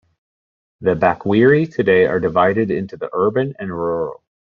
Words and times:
The 0.79 0.95
Bakweri 0.95 1.71
today 1.71 2.05
are 2.07 2.19
divided 2.19 2.71
into 2.71 2.97
the 2.97 3.11
urban 3.13 3.53
and 3.59 3.69
rural. 3.69 4.23